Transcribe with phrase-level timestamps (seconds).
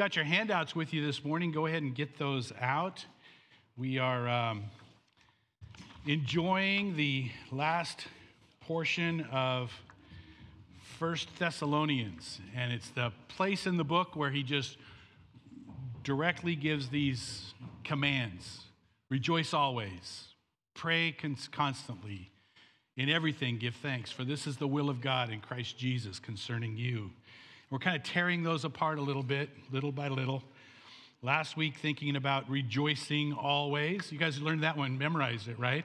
[0.00, 3.04] got your handouts with you this morning, go ahead and get those out.
[3.76, 4.62] We are um,
[6.06, 8.06] enjoying the last
[8.62, 9.70] portion of
[10.98, 14.78] First Thessalonians, and it's the place in the book where he just
[16.02, 17.52] directly gives these
[17.84, 18.60] commands
[19.10, 20.28] Rejoice always,
[20.72, 21.14] pray
[21.52, 22.30] constantly,
[22.96, 26.78] in everything give thanks, for this is the will of God in Christ Jesus concerning
[26.78, 27.10] you.
[27.70, 30.42] We're kind of tearing those apart a little bit, little by little.
[31.22, 34.10] Last week, thinking about rejoicing always.
[34.10, 35.84] You guys learned that one, memorized it, right?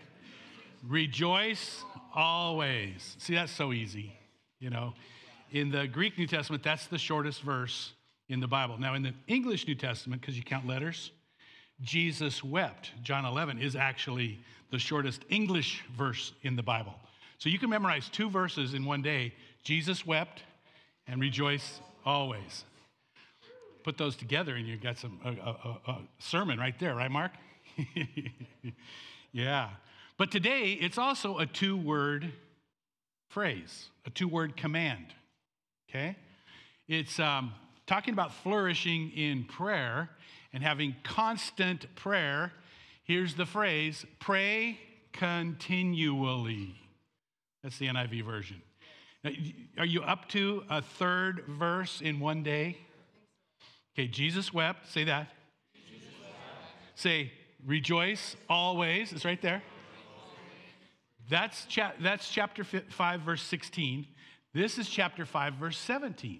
[0.88, 1.84] Rejoice
[2.16, 3.16] always.
[3.20, 4.18] See, that's so easy,
[4.60, 4.96] you know.
[5.52, 7.94] In the Greek New Testament, that's the shortest verse
[8.30, 8.80] in the Bible.
[8.80, 11.12] Now, in the English New Testament, because you count letters,
[11.84, 14.40] Jesus wept, John 11, is actually
[14.72, 16.96] the shortest English verse in the Bible.
[17.38, 20.42] So you can memorize two verses in one day Jesus wept
[21.08, 22.66] and rejoice always.
[23.84, 27.32] Put those together and you got some a, a, a sermon right there, right, Mark?
[29.32, 29.70] yeah.
[30.18, 32.32] But today it's also a two word
[33.30, 35.06] phrase, a two word command.
[35.90, 36.16] Okay?
[36.88, 37.54] It's um,
[37.86, 40.10] talking about flourishing in prayer
[40.54, 42.54] and having constant prayer.
[43.04, 44.80] Here's the phrase pray
[45.12, 46.76] continually.
[47.64, 48.62] That's the NIV version.
[49.78, 52.78] Are you up to a third verse in one day?
[53.94, 54.92] Okay, Jesus wept.
[54.92, 55.30] Say that.
[55.74, 56.08] Jesus
[56.96, 57.32] Say,
[57.66, 59.12] rejoice always.
[59.12, 59.64] It's right there.
[61.30, 64.06] That's, cha- that's chapter 5, verse 16.
[64.54, 66.40] This is chapter 5, verse 17.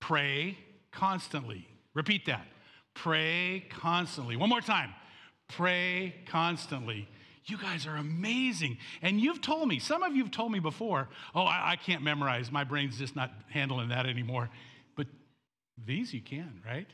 [0.00, 0.58] Pray
[0.92, 1.66] constantly.
[1.94, 2.46] Repeat that.
[2.94, 4.36] Pray constantly.
[4.36, 4.90] One more time.
[5.48, 7.08] Pray constantly.
[7.46, 8.78] You guys are amazing.
[9.02, 12.02] And you've told me, some of you have told me before, oh, I, I can't
[12.02, 12.50] memorize.
[12.50, 14.50] My brain's just not handling that anymore.
[14.96, 15.06] But
[15.84, 16.88] these you can, right?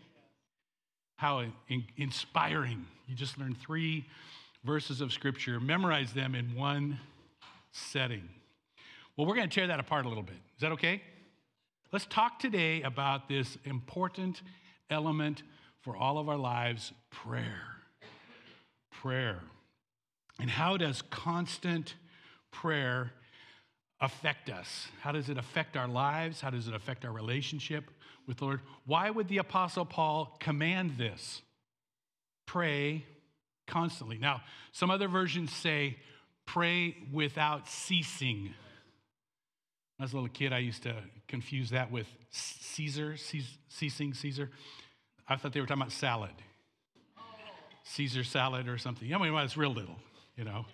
[1.16, 2.84] How in, inspiring.
[3.08, 4.06] You just learned three
[4.64, 7.00] verses of Scripture, memorize them in one
[7.72, 8.28] setting.
[9.16, 10.36] Well, we're going to tear that apart a little bit.
[10.56, 11.02] Is that okay?
[11.92, 14.42] Let's talk today about this important
[14.90, 15.42] element
[15.80, 17.62] for all of our lives prayer.
[18.90, 19.40] Prayer.
[20.42, 21.94] And how does constant
[22.50, 23.12] prayer
[24.00, 24.88] affect us?
[25.00, 26.40] How does it affect our lives?
[26.40, 27.88] How does it affect our relationship
[28.26, 28.60] with the Lord?
[28.84, 31.42] Why would the Apostle Paul command this?
[32.44, 33.04] Pray
[33.68, 34.18] constantly.
[34.18, 34.42] Now,
[34.72, 35.96] some other versions say,
[36.44, 38.52] pray without ceasing.
[40.00, 40.96] As a little kid, I used to
[41.28, 43.16] confuse that with Caesar,
[43.68, 44.50] ceasing Caesar.
[45.28, 46.34] I thought they were talking about salad.
[47.84, 49.14] Caesar salad or something.
[49.14, 49.96] I mean, real little,
[50.36, 50.66] you know.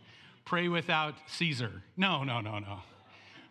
[0.45, 1.83] Pray without Caesar.
[1.97, 2.79] No, no, no, no.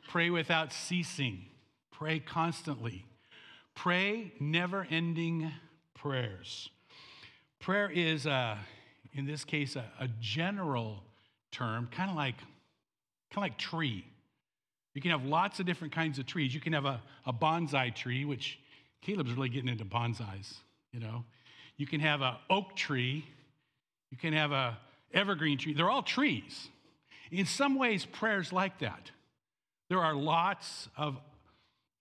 [0.09, 1.45] Pray without ceasing.
[1.91, 3.05] Pray constantly.
[3.75, 5.51] Pray never ending
[5.93, 6.69] prayers.
[7.59, 8.57] Prayer is, a,
[9.13, 11.03] in this case, a, a general
[11.51, 14.05] term, kind of like, kind of like tree.
[14.93, 16.53] You can have lots of different kinds of trees.
[16.55, 18.57] You can have a, a bonsai tree, which
[19.01, 20.55] Caleb's really getting into bonsais
[20.97, 21.23] you know.
[21.77, 23.25] You can have an oak tree,
[24.09, 24.77] you can have a
[25.13, 25.73] evergreen tree.
[25.73, 26.69] They're all trees.
[27.31, 29.11] In some ways, prayer's like that.
[29.89, 31.17] There are lots of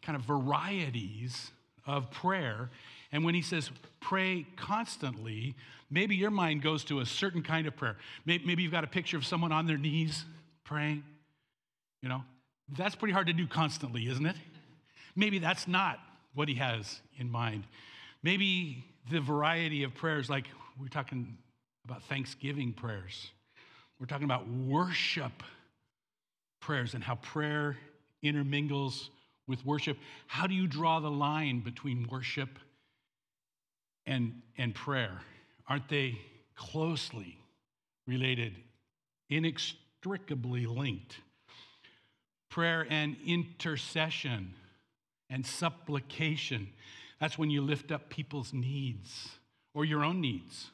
[0.02, 1.50] kind of varieties
[1.86, 2.70] of prayer.
[3.12, 5.54] And when he says pray constantly,
[5.90, 7.96] maybe your mind goes to a certain kind of prayer.
[8.24, 10.24] Maybe you've got a picture of someone on their knees
[10.64, 11.04] praying.
[12.02, 12.24] You know,
[12.76, 14.36] that's pretty hard to do constantly, isn't it?
[15.14, 15.98] Maybe that's not
[16.34, 17.64] what he has in mind.
[18.22, 20.46] Maybe the variety of prayers, like
[20.80, 21.38] we're talking
[21.86, 23.30] about Thanksgiving prayers,
[23.98, 25.42] we're talking about worship
[26.60, 27.76] prayers and how prayer
[28.22, 29.10] intermingles
[29.46, 29.96] with worship.
[30.26, 32.58] How do you draw the line between worship
[34.04, 35.20] and, and prayer?
[35.68, 36.18] Aren't they
[36.56, 37.38] closely
[38.06, 38.54] related,
[39.30, 41.16] inextricably linked?
[42.50, 44.54] Prayer and intercession
[45.30, 46.68] and supplication
[47.20, 49.28] that's when you lift up people's needs
[49.74, 50.70] or your own needs.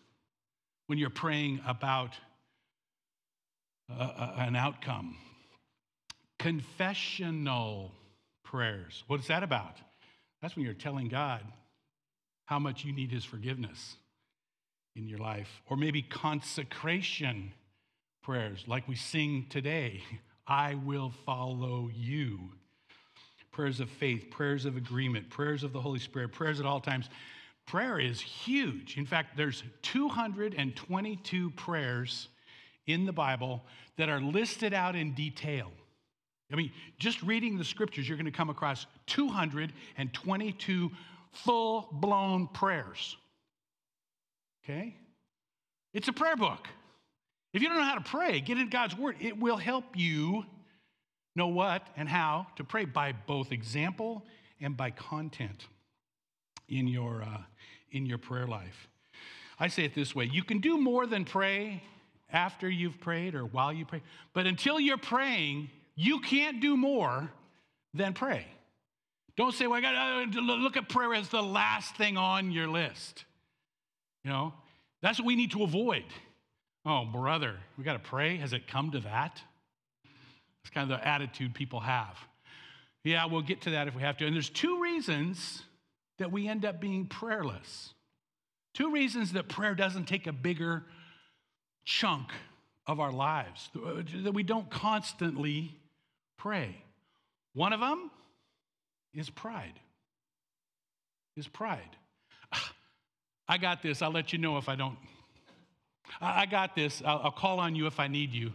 [0.92, 2.10] When you're praying about
[3.88, 5.16] a, a, an outcome.
[6.38, 7.92] Confessional
[8.44, 9.02] prayers.
[9.06, 9.78] What is that about?
[10.42, 11.40] That's when you're telling God
[12.44, 13.96] how much you need His forgiveness
[14.94, 15.62] in your life.
[15.70, 17.54] Or maybe consecration
[18.22, 20.02] prayers, like we sing today
[20.46, 22.50] I will follow you
[23.50, 27.08] prayers of faith, prayers of agreement, prayers of the Holy Spirit, prayers at all times.
[27.66, 28.98] Prayer is huge.
[28.98, 32.28] In fact, there's 222 prayers
[32.86, 33.62] in the Bible
[33.96, 35.70] that are listed out in detail.
[36.52, 40.90] I mean, just reading the scriptures, you're going to come across 222
[41.32, 43.16] full blown prayers.
[44.64, 44.94] Okay?
[45.94, 46.68] It's a prayer book.
[47.54, 49.16] If you don't know how to pray, get in God's word.
[49.20, 50.44] It will help you
[51.34, 54.24] know what and how to pray by both example
[54.60, 55.66] and by content
[56.72, 57.42] in your, uh,
[57.90, 58.88] in your prayer life.
[59.58, 61.82] I say it this way you can do more than pray
[62.32, 64.02] after you've prayed or while you pray,
[64.32, 67.30] but until you're praying, you can't do more
[67.94, 68.46] than pray.
[69.36, 72.68] Don't say, well, I got to look at prayer as the last thing on your
[72.68, 73.24] list.
[74.24, 74.52] You know,
[75.00, 76.04] that's what we need to avoid.
[76.84, 78.36] Oh, brother, we got to pray.
[78.36, 79.40] Has it come to that?
[80.62, 82.16] It's kind of the attitude people have.
[83.04, 84.26] Yeah, we'll get to that if we have to.
[84.26, 85.62] And there's two reasons
[86.18, 87.94] that we end up being prayerless.
[88.74, 90.84] Two reasons that prayer doesn't take a bigger
[91.84, 92.28] chunk
[92.86, 95.76] of our lives, uh, that we don't constantly
[96.36, 96.82] pray.
[97.54, 98.10] One of them
[99.14, 99.74] is pride.
[101.36, 101.96] Is pride.
[103.48, 104.02] I got this.
[104.02, 104.98] I'll let you know if I don't.
[106.20, 107.02] I got this.
[107.04, 108.52] I'll, I'll call on you if I need you.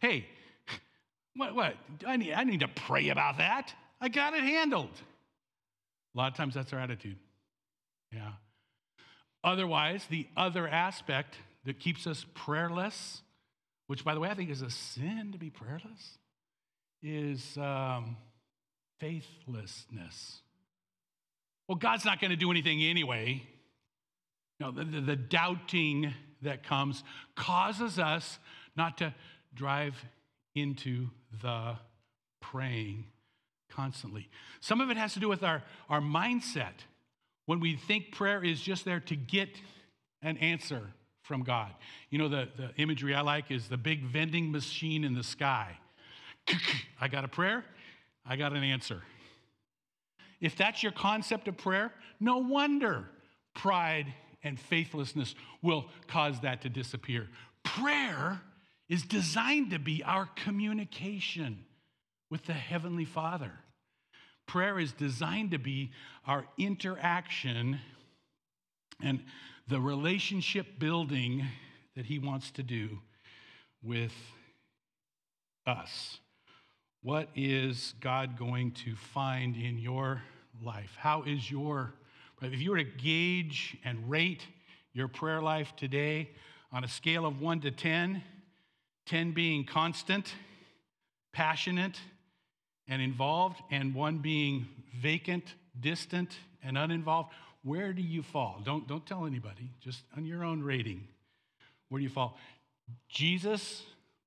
[0.00, 0.26] Hey,
[1.34, 1.54] what?
[1.54, 1.74] What?
[2.06, 3.74] I need, I need to pray about that.
[4.00, 4.90] I got it handled.
[6.16, 7.18] A lot of times that's our attitude.
[8.10, 8.32] Yeah.
[9.44, 11.36] Otherwise, the other aspect
[11.66, 13.20] that keeps us prayerless,
[13.86, 16.18] which, by the way, I think is a sin to be prayerless,
[17.02, 18.16] is um,
[18.98, 20.40] faithlessness.
[21.68, 23.42] Well, God's not going to do anything anyway.
[24.58, 27.04] No, the, the, the doubting that comes
[27.34, 28.38] causes us
[28.74, 29.14] not to
[29.54, 29.94] drive
[30.54, 31.10] into
[31.42, 31.74] the
[32.40, 33.04] praying
[33.68, 34.28] constantly.
[34.60, 36.84] Some of it has to do with our, our mindset.
[37.46, 39.48] When we think prayer is just there to get
[40.22, 40.82] an answer
[41.22, 41.72] from God.
[42.10, 45.78] You know, the, the imagery I like is the big vending machine in the sky.
[47.00, 47.64] I got a prayer,
[48.24, 49.02] I got an answer.
[50.40, 53.08] If that's your concept of prayer, no wonder
[53.54, 54.06] pride
[54.42, 57.28] and faithlessness will cause that to disappear.
[57.64, 58.40] Prayer
[58.88, 61.64] is designed to be our communication
[62.30, 63.52] with the Heavenly Father.
[64.46, 65.90] Prayer is designed to be
[66.26, 67.80] our interaction
[69.02, 69.22] and
[69.68, 71.44] the relationship building
[71.96, 73.00] that He wants to do
[73.82, 74.14] with
[75.66, 76.18] us.
[77.02, 80.22] What is God going to find in your
[80.62, 80.96] life?
[80.98, 81.94] How is your
[82.42, 84.46] if you were to gauge and rate
[84.92, 86.30] your prayer life today
[86.70, 88.22] on a scale of 1 to 10,
[89.06, 90.34] 10 being constant,
[91.32, 91.98] passionate,
[92.88, 94.66] and involved, and 1 being
[95.00, 97.30] vacant, distant, and uninvolved,
[97.62, 98.60] where do you fall?
[98.64, 101.06] Don't, don't tell anybody, just on your own rating.
[101.88, 102.38] Where do you fall?
[103.08, 103.82] Jesus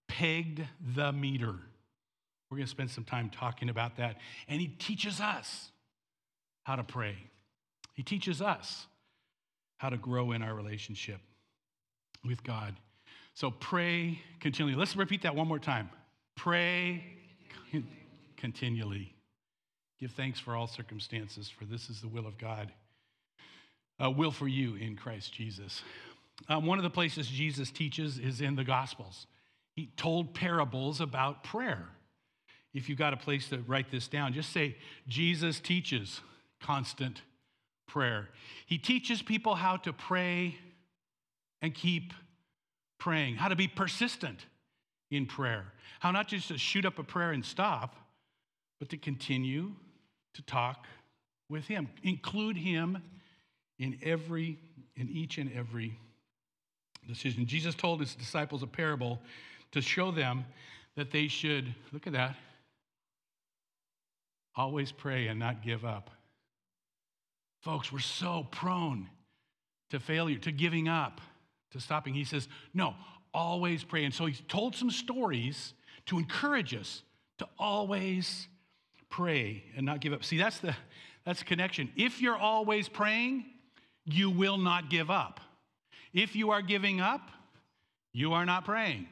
[0.08, 0.62] pegged
[0.96, 1.56] the meter.
[2.50, 4.18] We're going to spend some time talking about that.
[4.48, 5.70] And he teaches us
[6.64, 7.16] how to pray.
[7.94, 8.88] He teaches us
[9.78, 11.20] how to grow in our relationship
[12.26, 12.76] with God.
[13.34, 14.78] So pray continually.
[14.78, 15.90] Let's repeat that one more time.
[16.36, 17.04] Pray
[17.72, 17.99] continually.
[20.00, 22.72] Give thanks for all circumstances, for this is the will of God.
[24.02, 25.84] Uh, will for you in Christ Jesus.
[26.48, 29.28] Um, one of the places Jesus teaches is in the Gospels.
[29.76, 31.90] He told parables about prayer.
[32.74, 34.78] If you've got a place to write this down, just say,
[35.08, 36.22] Jesus teaches
[36.62, 37.22] constant
[37.88, 38.30] prayer.
[38.66, 40.56] He teaches people how to pray
[41.62, 42.14] and keep
[43.00, 44.46] praying, how to be persistent
[45.12, 47.96] in prayer, how not just to shoot up a prayer and stop,
[48.80, 49.72] but to continue
[50.34, 50.88] to talk
[51.50, 53.02] with Him, include Him
[53.78, 54.58] in every,
[54.96, 55.98] in each and every
[57.08, 57.46] decision.
[57.46, 59.20] Jesus told His disciples a parable
[59.72, 60.46] to show them
[60.96, 62.36] that they should, look at that,
[64.56, 66.10] always pray and not give up.
[67.62, 69.10] Folks, we're so prone
[69.90, 71.22] to failure, to giving up,
[71.72, 72.14] to stopping.
[72.14, 72.96] He says, no,
[73.34, 74.06] always pray.
[74.06, 75.74] And so he told some stories
[76.08, 77.04] to encourage us
[77.38, 78.48] to always
[79.10, 80.24] pray and not give up.
[80.24, 80.76] See, that's the
[81.26, 81.92] that's the connection.
[81.96, 83.46] If you're always praying,
[84.06, 85.40] you will not give up.
[86.14, 87.30] If you are giving up,
[88.14, 89.08] you are not praying.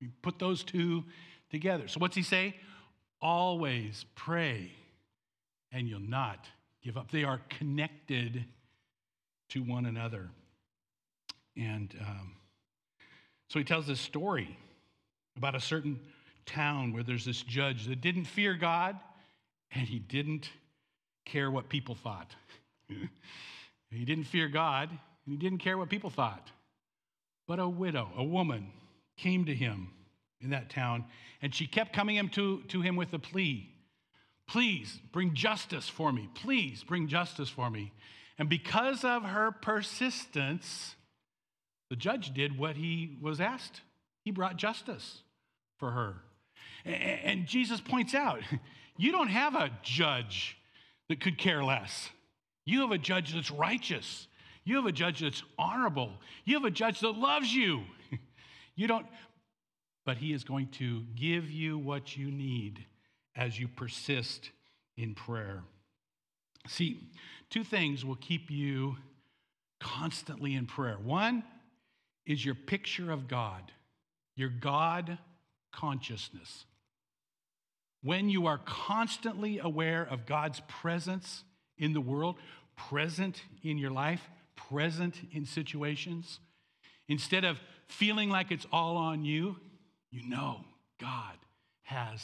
[0.00, 1.04] You put those two
[1.50, 1.88] together.
[1.88, 2.56] So what's he say?
[3.20, 4.70] Always pray
[5.72, 6.46] and you'll not
[6.82, 7.10] give up.
[7.10, 8.44] They are connected
[9.50, 10.28] to one another.
[11.56, 12.32] And um,
[13.48, 14.56] so he tells this story
[15.36, 15.98] about a certain
[16.44, 18.96] town where there's this judge that didn't fear God
[19.70, 20.50] and he didn't
[21.24, 22.34] care what people thought.
[22.88, 24.98] he didn't fear God and
[25.32, 26.50] he didn't care what people thought.
[27.46, 28.72] But a widow, a woman,
[29.16, 29.88] came to him
[30.40, 31.04] in that town
[31.42, 33.72] and she kept coming to, to him with a plea
[34.46, 36.28] Please bring justice for me.
[36.34, 37.92] Please bring justice for me.
[38.38, 40.94] And because of her persistence,
[41.90, 43.80] the judge did what he was asked.
[44.24, 45.22] He brought justice
[45.78, 46.16] for her.
[46.84, 48.40] And Jesus points out
[48.96, 50.56] you don't have a judge
[51.08, 52.10] that could care less.
[52.64, 54.26] You have a judge that's righteous.
[54.64, 56.12] You have a judge that's honorable.
[56.44, 57.82] You have a judge that loves you.
[58.78, 59.06] You don't,
[60.04, 62.84] but he is going to give you what you need
[63.34, 64.50] as you persist
[64.96, 65.62] in prayer.
[66.68, 67.10] See,
[67.48, 68.96] two things will keep you
[69.80, 70.98] constantly in prayer.
[71.02, 71.42] One
[72.26, 73.72] is your picture of God,
[74.36, 75.18] your God
[75.72, 76.66] consciousness.
[78.02, 81.44] When you are constantly aware of God's presence
[81.78, 82.36] in the world,
[82.76, 86.40] present in your life, present in situations,
[87.08, 89.56] instead of feeling like it's all on you,
[90.10, 90.64] you know
[91.00, 91.36] God
[91.82, 92.20] has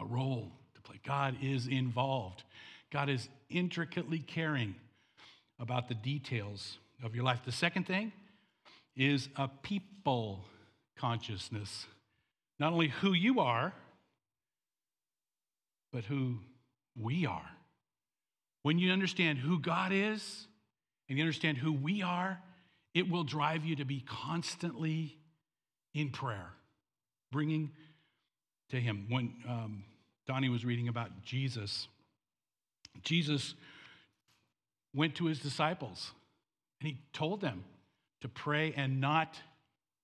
[0.00, 1.00] a role to play.
[1.04, 2.42] God is involved.
[2.90, 4.74] God is intricately caring
[5.58, 7.40] about the details of your life.
[7.44, 8.12] The second thing
[8.96, 10.44] is a people
[10.96, 11.86] consciousness.
[12.58, 13.72] Not only who you are,
[15.92, 16.38] but who
[17.00, 17.50] we are.
[18.62, 20.46] When you understand who God is
[21.08, 22.40] and you understand who we are,
[22.94, 25.16] it will drive you to be constantly
[25.94, 26.50] in prayer,
[27.30, 27.70] bringing
[28.70, 29.06] to Him.
[29.08, 29.84] When um,
[30.26, 31.88] Donnie was reading about Jesus,
[33.02, 33.54] Jesus
[34.94, 36.12] went to his disciples
[36.80, 37.64] and he told them
[38.20, 39.36] to pray and not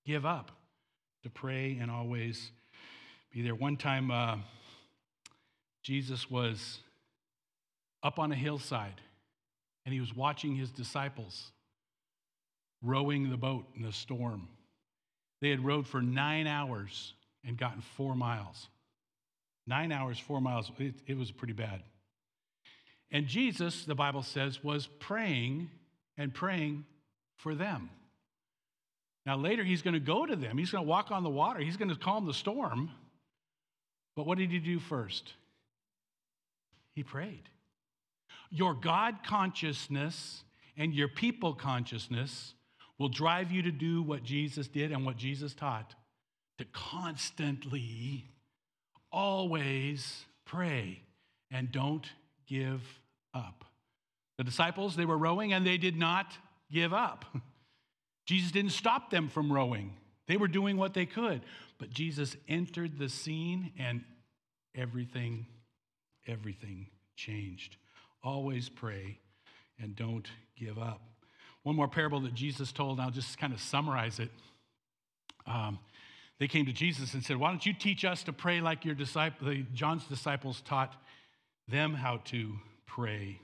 [0.07, 0.51] give up,
[1.23, 2.51] to pray and always
[3.33, 3.55] be there.
[3.55, 4.37] One time, uh,
[5.89, 6.81] Jesus was
[8.03, 9.01] up on a hillside
[9.87, 11.51] and he was watching his disciples
[12.83, 14.49] rowing the boat in the storm.
[15.41, 18.69] They had rowed for nine hours and gotten four miles.
[19.67, 20.71] Nine hours, four miles.
[20.79, 21.83] It, it was pretty bad.
[23.11, 25.71] And Jesus, the Bible says, was praying
[26.19, 26.85] and praying
[27.39, 27.89] for them.
[29.25, 30.59] Now, later, he's going to go to them.
[30.59, 31.61] He's going to walk on the water.
[31.61, 32.91] He's going to calm the storm.
[34.17, 35.33] But what did he do first?
[36.99, 37.49] He prayed.
[38.51, 40.43] Your God consciousness
[40.77, 42.55] and your people consciousness
[42.99, 45.95] will drive you to do what Jesus did and what Jesus taught
[46.59, 48.25] to constantly,
[49.13, 51.01] always pray
[51.53, 52.05] and don't
[52.49, 52.83] give
[53.33, 53.65] up.
[54.37, 56.37] The disciples, they were rowing and they did not
[56.69, 57.25] give up.
[58.27, 59.95] Jesus didn't stop them from rowing,
[60.27, 61.43] they were doing what they could.
[61.79, 64.03] But Jesus entered the scene and
[64.75, 65.47] everything,
[66.29, 67.77] everything changed.
[68.23, 69.19] Always pray
[69.81, 71.01] and don't give up.
[71.63, 74.31] One more parable that Jesus told, and I'll just kind of summarize it.
[75.47, 75.79] Um,
[76.39, 78.95] they came to Jesus and said, Why don't you teach us to pray like your
[78.95, 80.95] disciple, John's disciples taught
[81.67, 82.55] them how to
[82.87, 83.41] pray?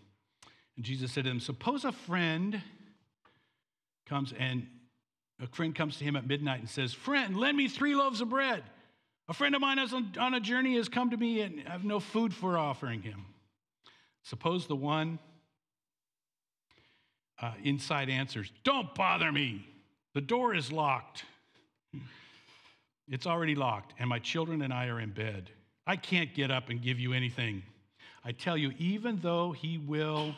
[0.77, 2.61] And Jesus said to them, Suppose a friend
[4.07, 4.67] comes and
[5.43, 8.29] a friend comes to him at midnight and says, Friend, lend me three loaves of
[8.29, 8.63] bread.
[9.29, 11.85] A friend of mine is on a journey has come to me and I have
[11.85, 13.25] no food for offering him.
[14.23, 15.19] Suppose the one
[17.41, 19.67] uh, inside answers Don't bother me.
[20.15, 21.25] The door is locked.
[23.09, 25.51] It's already locked, and my children and I are in bed.
[25.87, 27.63] I can't get up and give you anything.
[28.25, 30.35] I tell you, even though he will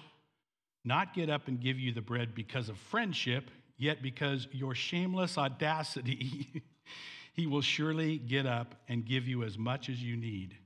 [0.84, 5.38] not get up and give you the bread because of friendship, yet because your shameless
[5.38, 6.64] audacity,
[7.36, 10.56] he will surely get up and give you as much as you need.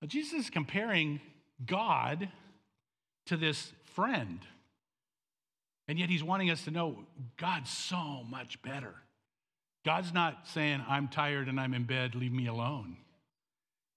[0.00, 1.20] Now, Jesus is comparing
[1.66, 2.30] God
[3.26, 4.40] to this friend.
[5.86, 7.04] And yet he's wanting us to know
[7.36, 8.94] God's so much better.
[9.84, 12.96] God's not saying, I'm tired and I'm in bed, leave me alone.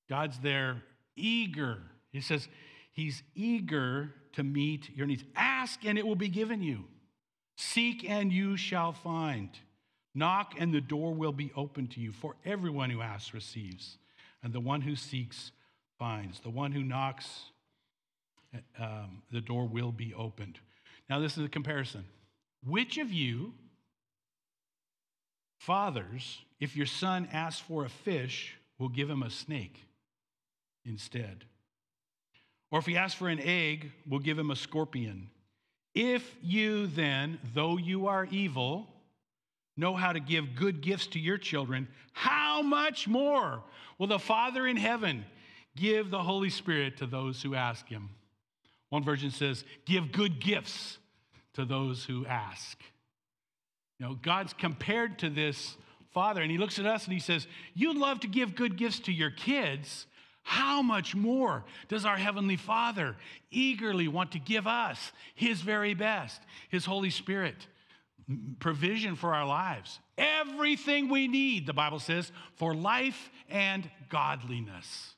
[0.10, 0.84] God's there
[1.16, 1.78] eager.
[2.12, 2.48] He says,
[2.92, 5.24] He's eager to meet your needs.
[5.36, 6.84] Ask and it will be given you.
[7.56, 9.50] Seek and you shall find.
[10.16, 12.12] Knock and the door will be open to you.
[12.12, 13.98] For everyone who asks receives,
[14.44, 15.52] and the one who seeks
[15.98, 16.40] finds.
[16.42, 17.46] The one who knocks,
[18.80, 20.60] um, the door will be opened.
[21.10, 22.06] Now, this is a comparison.
[22.66, 23.54] Which of you,
[25.60, 29.80] fathers, if your son asks for a fish, will give him a snake
[30.86, 31.46] instead?
[32.72, 35.30] Or if he asks for an egg, will give him a scorpion?
[35.94, 38.88] If you then, though you are evil,
[39.76, 43.64] know how to give good gifts to your children, how much more
[43.98, 45.26] will the Father in heaven
[45.76, 48.10] give the Holy Spirit to those who ask him?
[48.90, 51.00] One version says, Give good gifts
[51.54, 52.78] to those who ask.
[54.00, 55.76] You know, God's compared to this
[56.12, 59.00] father, and he looks at us and he says, You'd love to give good gifts
[59.02, 60.06] to your kids.
[60.46, 63.16] how much more does our Heavenly Father
[63.50, 67.66] eagerly want to give us His very best, His Holy Spirit,
[68.60, 70.00] provision for our lives?
[70.18, 75.14] Everything we need, the Bible says, for life and godliness.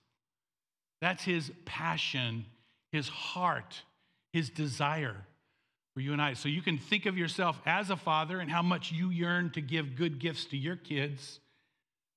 [1.01, 2.45] That's His passion,
[2.91, 3.81] His heart,
[4.33, 5.25] His desire
[5.93, 6.33] for you and I.
[6.33, 9.62] So you can think of yourself as a father and how much you yearn to
[9.62, 11.39] give good gifts to your kids.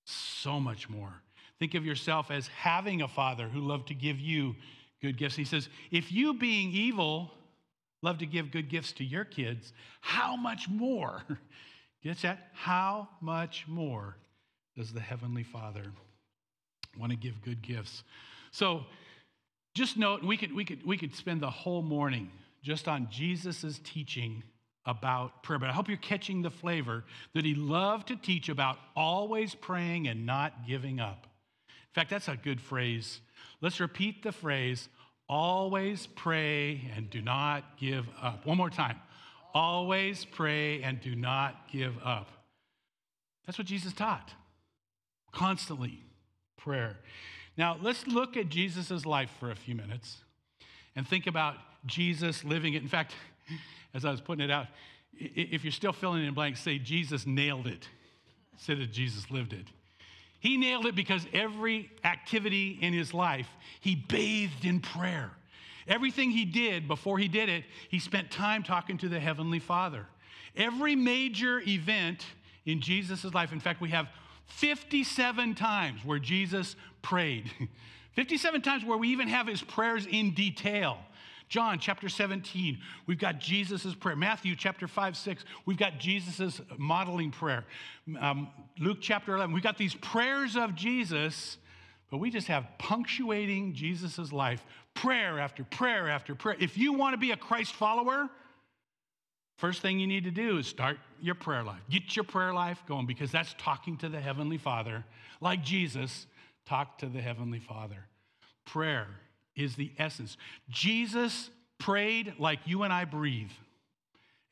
[0.04, 1.22] So much more.
[1.58, 4.56] Think of yourself as having a father who loved to give you
[5.00, 5.36] good gifts.
[5.36, 7.32] He says, if you being evil
[8.02, 11.22] love to give good gifts to your kids, how much more?
[12.02, 12.50] Get that?
[12.52, 14.16] How much more
[14.76, 15.84] does the Heavenly Father
[16.96, 18.04] want to give good gifts?
[18.52, 18.84] So
[19.74, 22.30] just note, we could, we could, we could spend the whole morning
[22.62, 24.44] just on Jesus' teaching
[24.86, 25.58] about prayer.
[25.58, 30.08] But I hope you're catching the flavor that he loved to teach about always praying
[30.08, 31.26] and not giving up.
[31.68, 33.20] In fact, that's a good phrase.
[33.60, 34.88] Let's repeat the phrase
[35.28, 38.46] always pray and do not give up.
[38.46, 38.96] One more time.
[39.54, 42.28] Always pray and do not give up.
[43.46, 44.32] That's what Jesus taught.
[45.32, 46.02] Constantly
[46.56, 46.96] prayer.
[47.56, 50.18] Now, let's look at Jesus' life for a few minutes
[50.94, 51.56] and think about
[51.86, 52.82] Jesus living it.
[52.82, 53.14] In fact,
[53.94, 54.66] as I was putting it out,
[55.18, 57.88] if you're still filling in blanks, say Jesus nailed it
[58.52, 59.66] instead of Jesus lived it.
[60.40, 63.48] He nailed it because every activity in his life,
[63.80, 65.32] he bathed in prayer.
[65.86, 70.06] Everything he did before he did it, he spent time talking to the Heavenly Father.
[70.54, 72.24] Every major event
[72.66, 74.08] in Jesus' life, in fact, we have
[74.46, 77.50] 57 times where Jesus prayed.
[78.12, 80.98] 57 times where we even have his prayers in detail.
[81.48, 84.16] John chapter 17, we've got Jesus' prayer.
[84.16, 87.64] Matthew chapter 5, 6, we've got Jesus' modeling prayer.
[88.20, 91.56] Um, Luke chapter 11, we've got these prayers of Jesus,
[92.10, 96.56] but we just have punctuating Jesus' life prayer after prayer after prayer.
[96.58, 98.28] If you want to be a Christ follower,
[99.56, 101.80] first thing you need to do is start your prayer life.
[101.88, 105.04] Get your prayer life going because that's talking to the Heavenly Father,
[105.40, 106.26] like Jesus
[106.66, 108.04] talked to the Heavenly Father.
[108.66, 109.06] Prayer
[109.58, 110.36] is the essence.
[110.70, 113.50] Jesus prayed like you and I breathe.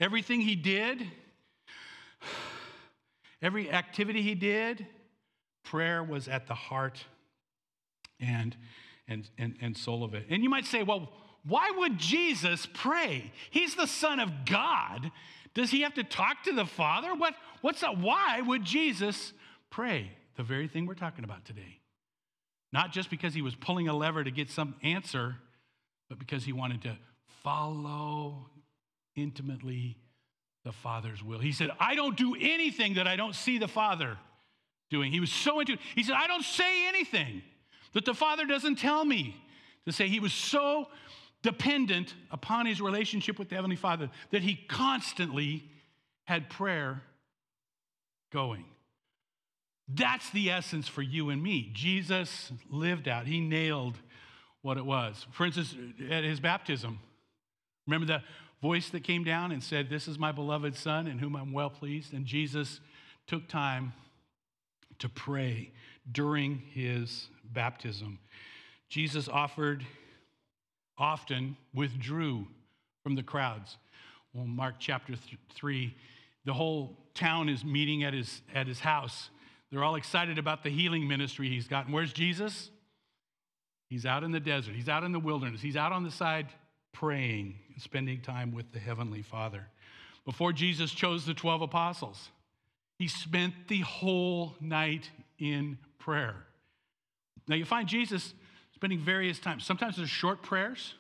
[0.01, 1.07] Everything he did,
[3.41, 4.87] every activity he did,
[5.65, 7.05] prayer was at the heart
[8.21, 8.57] and,
[9.09, 10.27] and, and, and soul of it.
[10.29, 11.11] And you might say, well,
[11.47, 13.33] why would Jesus pray?
[13.51, 15.11] He's the Son of God.
[15.55, 17.15] Does he have to talk to the Father?
[17.15, 17.99] What, what's that?
[17.99, 19.33] Why would Jesus
[19.71, 20.11] pray?
[20.37, 21.81] The very thing we're talking about today.
[22.77, 25.37] Not just because he was pulling a lever to get some answer,
[26.11, 26.95] but because he wanted to
[27.43, 28.51] follow
[29.15, 29.97] intimately
[30.63, 31.39] the Father's will.
[31.39, 34.19] He said, I don't do anything that I don't see the Father
[34.91, 35.11] doing.
[35.11, 35.79] He was so into it.
[35.95, 37.41] He said, I don't say anything
[37.95, 39.43] that the Father doesn't tell me
[39.87, 40.09] to say.
[40.09, 40.89] He was so
[41.41, 45.65] dependent upon his relationship with the Heavenly Father that he constantly
[46.25, 47.01] had prayer
[48.35, 48.67] going.
[49.89, 51.71] That's the essence for you and me.
[51.73, 53.99] Jesus lived out, he nailed
[54.63, 55.27] what it was.
[55.31, 55.77] For instance,
[56.11, 56.99] at his baptism,
[57.87, 58.23] remember the
[58.61, 61.71] voice that came down and said, This is my beloved Son in whom I'm well
[61.71, 62.13] pleased?
[62.13, 62.81] And Jesus
[63.29, 63.93] took time
[64.99, 65.71] to pray
[66.11, 68.19] during his baptism.
[68.89, 69.85] Jesus offered,
[70.99, 72.47] often withdrew
[73.03, 73.77] from the crowds.
[74.33, 75.95] Well, Mark chapter th- 3,
[76.45, 79.31] the whole town is meeting at his, at his house
[79.71, 81.91] they're all excited about the healing ministry he's got.
[81.91, 82.71] Where's Jesus?
[83.89, 86.49] He's out in the desert, he's out in the wilderness, he's out on the side
[86.93, 89.67] praying and spending time with the Heavenly Father.
[90.25, 92.31] Before Jesus chose the 12 apostles,
[92.99, 96.35] he spent the whole night in prayer.
[97.47, 98.35] Now you find Jesus
[98.75, 99.65] spending various times.
[99.65, 100.95] Sometimes they're short prayers,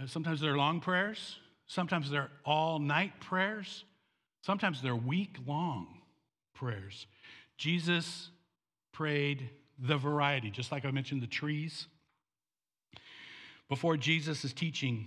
[0.00, 3.84] uh, sometimes they're long prayers, sometimes they're all night prayers,
[4.42, 5.88] sometimes they're week long
[6.54, 7.06] prayers.
[7.60, 8.30] Jesus
[8.90, 11.88] prayed the variety, just like I mentioned the trees.
[13.68, 15.06] Before Jesus' is teaching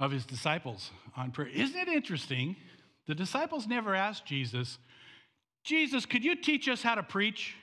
[0.00, 1.46] of his disciples on prayer.
[1.46, 2.56] Isn't it interesting?
[3.06, 4.78] The disciples never asked Jesus,
[5.62, 7.54] Jesus, could you teach us how to preach?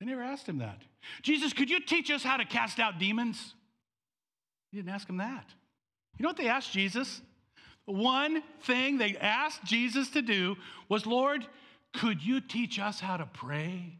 [0.00, 0.80] They never asked him that.
[1.20, 3.54] Jesus, could you teach us how to cast out demons?
[4.70, 5.44] He didn't ask him that.
[6.16, 7.20] You know what they asked Jesus?
[7.86, 10.56] One thing they asked Jesus to do
[10.88, 11.46] was, Lord,
[11.92, 13.98] could you teach us how to pray?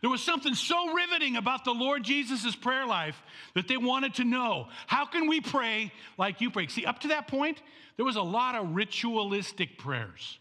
[0.00, 3.22] There was something so riveting about the Lord Jesus' prayer life
[3.54, 6.66] that they wanted to know how can we pray like you pray?
[6.68, 7.62] See, up to that point,
[7.96, 10.38] there was a lot of ritualistic prayers.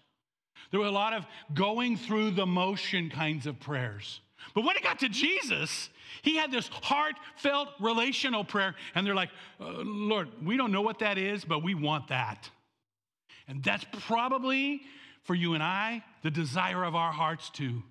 [0.72, 4.22] There were a lot of going through the motion kinds of prayers.
[4.56, 5.90] But when it got to Jesus,
[6.22, 8.76] he had this heartfelt relational prayer.
[8.96, 9.30] And they're like,
[9.60, 12.50] uh, Lord, we don't know what that is, but we want that.
[13.48, 14.82] And that's probably
[15.24, 17.84] for you and I the desire of our hearts too.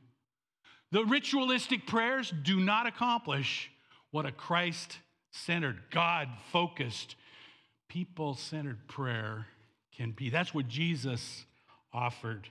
[0.93, 3.71] The ritualistic prayers do not accomplish
[4.11, 4.99] what a Christ
[5.31, 7.15] centered, God focused,
[7.89, 9.47] people centered prayer
[9.97, 10.31] can be.
[10.31, 11.45] That's what Jesus
[11.93, 12.49] offered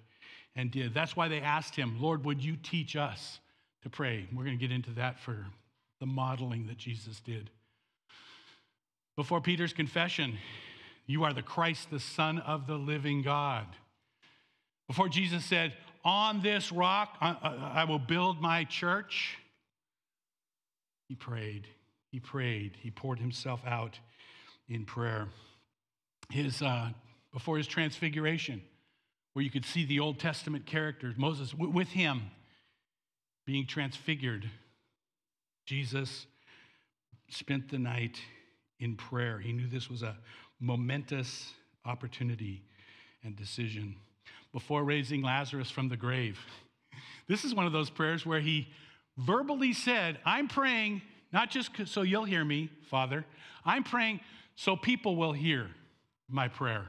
[0.55, 0.93] and did.
[0.93, 3.39] That's why they asked him, Lord, would you teach us
[3.83, 4.27] to pray?
[4.33, 5.45] We're going to get into that for
[5.99, 7.49] the modeling that Jesus did.
[9.15, 10.37] Before Peter's confession,
[11.09, 13.65] you are the Christ, the Son of the living God.
[14.87, 15.73] Before Jesus said,
[16.05, 19.35] On this rock I, will build my church,
[21.07, 21.65] he prayed.
[22.11, 22.77] He prayed.
[22.79, 23.97] He poured himself out
[24.69, 25.29] in prayer.
[26.31, 26.89] His, uh,
[27.33, 28.61] before his transfiguration,
[29.33, 32.29] where you could see the Old Testament characters, Moses with him
[33.47, 34.47] being transfigured,
[35.65, 36.27] Jesus
[37.31, 38.19] spent the night
[38.79, 39.39] in prayer.
[39.39, 40.15] He knew this was a
[40.59, 41.53] momentous
[41.85, 42.63] opportunity
[43.23, 43.95] and decision.
[44.51, 46.39] Before raising Lazarus from the grave,
[47.27, 48.67] this is one of those prayers where he
[49.17, 53.25] verbally said, I'm praying not just so you'll hear me, Father,
[53.63, 54.21] I'm praying
[54.55, 55.67] so people will hear
[56.27, 56.87] my prayer.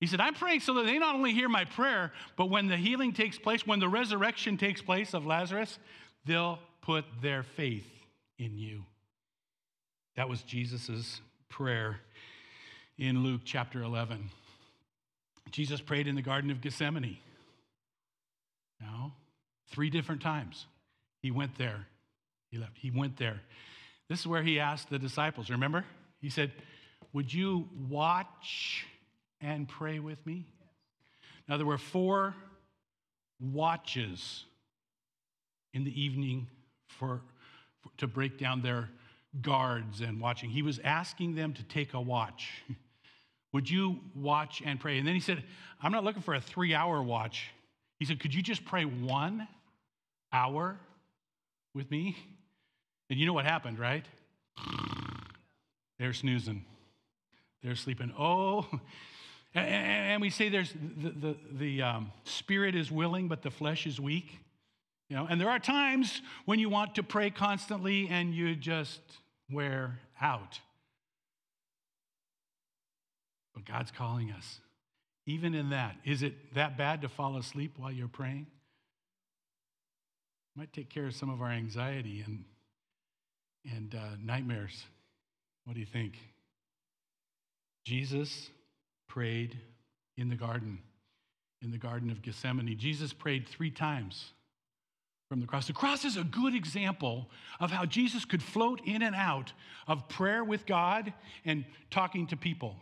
[0.00, 2.76] He said, I'm praying so that they not only hear my prayer, but when the
[2.76, 5.78] healing takes place, when the resurrection takes place of Lazarus,
[6.26, 7.86] they'll put their faith
[8.38, 8.84] in you.
[10.16, 12.00] That was Jesus' prayer
[12.98, 14.30] in Luke chapter 11.
[15.50, 17.18] Jesus prayed in the Garden of Gethsemane.
[18.80, 19.14] Now,
[19.70, 20.66] three different times
[21.20, 21.86] he went there.
[22.50, 22.76] He left.
[22.78, 23.40] He went there.
[24.08, 25.84] This is where he asked the disciples, remember?
[26.20, 26.52] He said,
[27.12, 28.86] Would you watch
[29.40, 30.46] and pray with me?
[31.48, 32.34] Now, there were four
[33.40, 34.44] watches
[35.74, 36.48] in the evening
[36.88, 37.20] for,
[37.82, 38.88] for, to break down their
[39.42, 40.50] guards and watching.
[40.50, 42.48] He was asking them to take a watch.
[43.56, 44.98] Would you watch and pray?
[44.98, 45.42] And then he said,
[45.80, 47.52] I'm not looking for a three hour watch.
[47.98, 49.48] He said, Could you just pray one
[50.30, 50.78] hour
[51.74, 52.18] with me?
[53.08, 54.04] And you know what happened, right?
[55.98, 56.66] They're snoozing.
[57.62, 58.12] They're sleeping.
[58.18, 58.66] Oh,
[59.54, 63.98] and, we say there's the, the, the um, spirit is willing, but the flesh is
[63.98, 64.38] weak.
[65.08, 69.00] You know, and there are times when you want to pray constantly and you just
[69.50, 70.60] wear out.
[73.56, 74.60] But God's calling us.
[75.24, 78.46] Even in that, is it that bad to fall asleep while you're praying?
[80.54, 82.44] Might take care of some of our anxiety and,
[83.74, 84.84] and uh, nightmares.
[85.64, 86.18] What do you think?
[87.84, 88.50] Jesus
[89.08, 89.58] prayed
[90.16, 90.78] in the garden,
[91.62, 92.76] in the Garden of Gethsemane.
[92.78, 94.32] Jesus prayed three times
[95.28, 95.66] from the cross.
[95.66, 99.52] The cross is a good example of how Jesus could float in and out
[99.88, 101.12] of prayer with God
[101.44, 102.76] and talking to people.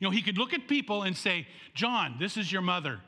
[0.00, 3.00] You know, he could look at people and say, John, this is your mother.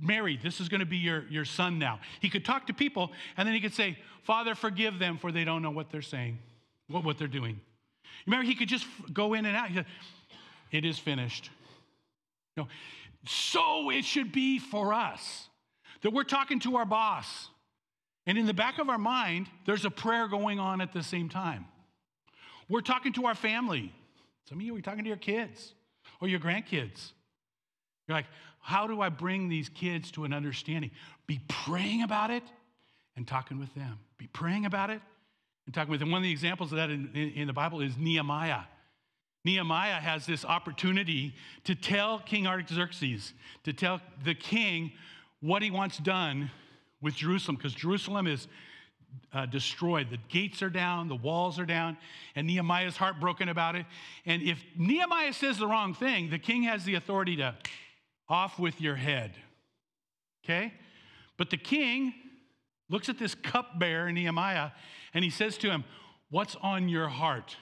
[0.00, 2.00] Mary, this is going to be your, your son now.
[2.20, 5.44] He could talk to people and then he could say, Father, forgive them for they
[5.44, 6.38] don't know what they're saying,
[6.88, 7.60] what, what they're doing.
[8.26, 9.68] Remember, he could just go in and out.
[9.74, 9.86] Said,
[10.70, 11.50] it is finished.
[12.56, 12.68] Know,
[13.26, 15.48] so it should be for us
[16.02, 17.48] that we're talking to our boss.
[18.26, 21.28] And in the back of our mind, there's a prayer going on at the same
[21.28, 21.66] time.
[22.68, 23.92] We're talking to our family.
[24.48, 25.74] Some of you are talking to your kids
[26.24, 27.12] or your grandkids.
[28.08, 28.24] You're like,
[28.60, 30.90] how do I bring these kids to an understanding?
[31.26, 32.42] Be praying about it
[33.14, 33.98] and talking with them.
[34.16, 35.02] Be praying about it
[35.66, 36.10] and talking with them.
[36.10, 38.62] One of the examples of that in, in, in the Bible is Nehemiah.
[39.44, 41.34] Nehemiah has this opportunity
[41.64, 43.34] to tell King Artaxerxes,
[43.64, 44.92] to tell the king
[45.42, 46.50] what he wants done
[47.02, 48.48] with Jerusalem, because Jerusalem is
[49.32, 50.10] uh, destroyed.
[50.10, 51.96] The gates are down, the walls are down,
[52.34, 53.86] and Nehemiah's heartbroken about it.
[54.26, 57.54] And if Nehemiah says the wrong thing, the king has the authority to
[58.28, 59.32] off with your head.
[60.44, 60.72] Okay?
[61.36, 62.14] But the king
[62.88, 64.70] looks at this cupbearer, Nehemiah,
[65.12, 65.84] and he says to him,
[66.30, 67.56] What's on your heart?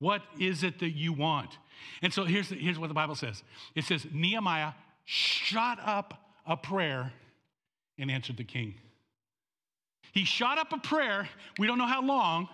[0.00, 1.58] What is it that you want?
[2.02, 3.42] And so here's, here's what the Bible says
[3.74, 4.72] it says, Nehemiah
[5.04, 7.12] shot up a prayer
[7.98, 8.74] and answered the king.
[10.12, 12.48] He shot up a prayer, we don't know how long,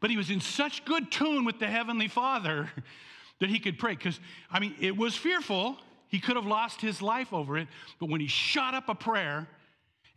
[0.00, 2.70] but he was in such good tune with the Heavenly Father
[3.40, 3.94] that he could pray.
[3.94, 5.76] Because, I mean, it was fearful.
[6.08, 7.68] He could have lost his life over it.
[7.98, 9.46] But when he shot up a prayer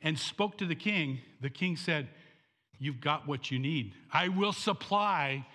[0.02, 2.08] and spoke to the king, the king said,
[2.80, 3.94] You've got what you need.
[4.12, 5.46] I will supply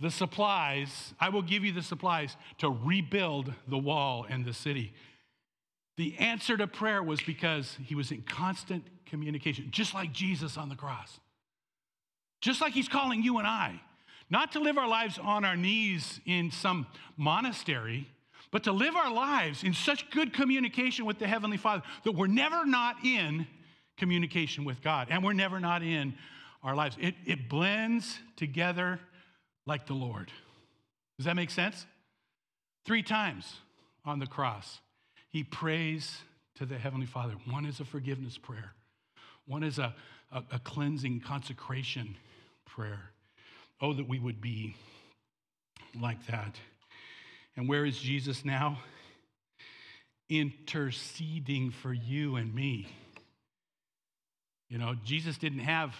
[0.00, 1.14] the supplies.
[1.18, 4.92] I will give you the supplies to rebuild the wall and the city.
[5.96, 10.68] The answer to prayer was because he was in constant communication, just like Jesus on
[10.68, 11.20] the cross.
[12.40, 13.80] Just like he's calling you and I,
[14.28, 18.08] not to live our lives on our knees in some monastery,
[18.50, 22.26] but to live our lives in such good communication with the Heavenly Father that we're
[22.26, 23.46] never not in
[23.96, 26.14] communication with God and we're never not in
[26.62, 26.96] our lives.
[27.00, 29.00] It, it blends together
[29.66, 30.30] like the Lord.
[31.16, 31.86] Does that make sense?
[32.84, 33.56] Three times
[34.04, 34.80] on the cross,
[35.34, 36.18] he prays
[36.54, 37.34] to the Heavenly Father.
[37.50, 38.72] One is a forgiveness prayer,
[39.46, 39.92] one is a,
[40.30, 42.16] a, a cleansing consecration
[42.64, 43.10] prayer.
[43.80, 44.76] Oh, that we would be
[46.00, 46.54] like that.
[47.56, 48.78] And where is Jesus now?
[50.30, 52.86] Interceding for you and me.
[54.68, 55.96] You know, Jesus didn't have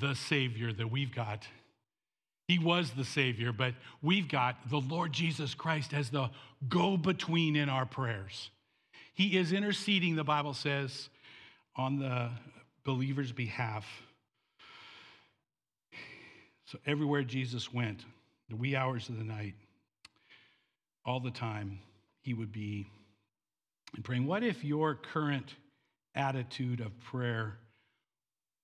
[0.00, 1.46] the Savior that we've got.
[2.48, 6.30] He was the Savior, but we've got the Lord Jesus Christ as the
[6.66, 8.48] go between in our prayers.
[9.12, 11.08] He is interceding, the Bible says,
[11.76, 12.30] on the
[12.84, 13.86] believer's behalf.
[16.66, 18.04] So everywhere Jesus went,
[18.48, 19.54] the wee hours of the night,
[21.04, 21.80] all the time,
[22.22, 22.86] he would be
[24.02, 24.26] praying.
[24.26, 25.54] What if your current
[26.14, 27.58] attitude of prayer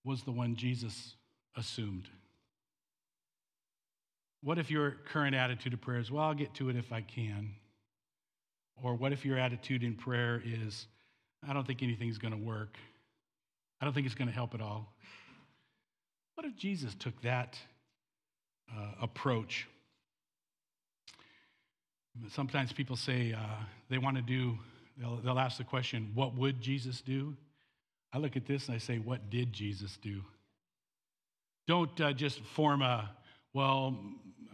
[0.04, 1.16] was the one Jesus
[1.56, 2.08] assumed?
[4.42, 7.00] What if your current attitude of prayer is, well, I'll get to it if I
[7.00, 7.54] can?
[8.82, 10.86] Or what if your attitude in prayer is,
[11.48, 12.76] I don't think anything's going to work.
[13.80, 14.92] I don't think it's going to help at all.
[16.34, 17.58] What if Jesus took that
[18.70, 19.66] uh, approach?
[22.30, 24.58] Sometimes people say uh, they want to do,
[24.98, 27.36] they'll, they'll ask the question, what would Jesus do?
[28.12, 30.22] I look at this and I say, what did Jesus do?
[31.66, 33.10] Don't uh, just form a,
[33.52, 33.98] well,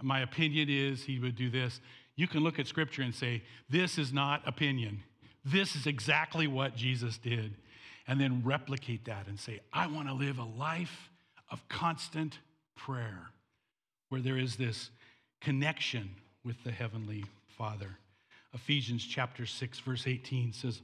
[0.00, 1.80] my opinion is he would do this.
[2.16, 5.02] You can look at scripture and say, this is not opinion.
[5.44, 7.56] This is exactly what Jesus did.
[8.06, 11.10] And then replicate that and say, I want to live a life
[11.50, 12.38] of constant
[12.76, 13.30] prayer
[14.08, 14.90] where there is this
[15.40, 16.10] connection
[16.44, 17.24] with the Heavenly
[17.56, 17.96] Father.
[18.52, 20.82] Ephesians chapter 6, verse 18 says,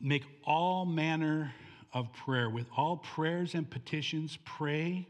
[0.00, 1.52] Make all manner
[1.92, 2.50] of prayer.
[2.50, 5.06] With all prayers and petitions, pray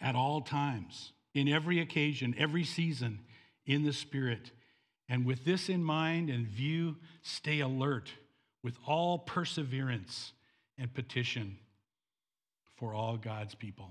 [0.00, 3.20] at all times, in every occasion, every season,
[3.66, 4.52] in the Spirit.
[5.08, 8.10] And with this in mind and view, stay alert
[8.62, 10.32] with all perseverance
[10.78, 11.58] and petition
[12.76, 13.90] for all God's people.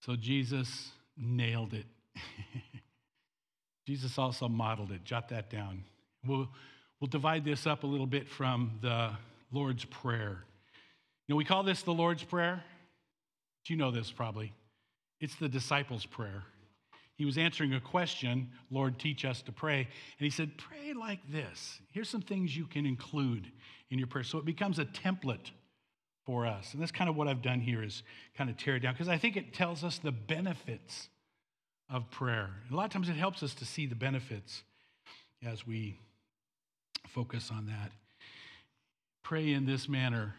[0.00, 1.86] So Jesus nailed it.
[3.86, 5.04] Jesus also modeled it.
[5.04, 5.82] Jot that down.
[6.24, 6.48] We'll,
[7.00, 9.10] we'll divide this up a little bit from the
[9.52, 10.44] Lord's Prayer.
[11.26, 12.62] You know, we call this the Lord's Prayer.
[13.66, 14.52] You know this probably.
[15.20, 16.44] It's the disciples' prayer.
[17.16, 19.78] He was answering a question, Lord, teach us to pray.
[19.78, 21.80] And he said, Pray like this.
[21.90, 23.50] Here's some things you can include
[23.90, 24.24] in your prayer.
[24.24, 25.50] So it becomes a template
[26.26, 26.74] for us.
[26.74, 28.02] And that's kind of what I've done here is
[28.36, 31.08] kind of tear it down because I think it tells us the benefits
[31.88, 32.50] of prayer.
[32.70, 34.62] A lot of times it helps us to see the benefits
[35.46, 35.98] as we
[37.08, 37.92] focus on that.
[39.22, 40.34] Pray in this manner.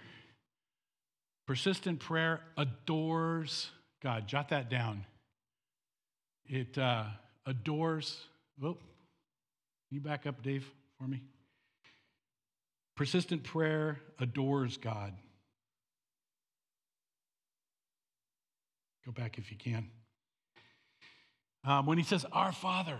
[1.47, 3.69] Persistent prayer adores
[4.01, 4.27] God.
[4.27, 5.05] Jot that down.
[6.45, 7.05] It uh,
[7.45, 8.19] adores.
[8.63, 8.79] Oh, can
[9.95, 11.21] you back up, Dave, for me?
[12.95, 15.13] Persistent prayer adores God.
[19.05, 19.87] Go back if you can.
[21.63, 22.99] Um, when he says, Our Father,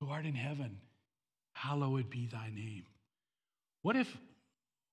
[0.00, 0.78] who art in heaven,
[1.52, 2.84] hallowed be thy name.
[3.82, 4.16] What if,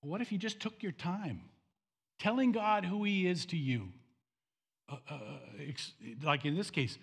[0.00, 1.40] what if you just took your time
[2.18, 3.88] telling God who he is to you?
[4.88, 5.18] Uh, uh,
[6.22, 6.98] like in this case,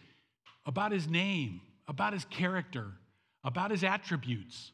[0.66, 2.88] about his name, about his character,
[3.44, 4.72] about his attributes.